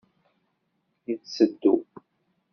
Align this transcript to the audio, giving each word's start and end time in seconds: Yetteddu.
Yetteddu. 1.07 1.71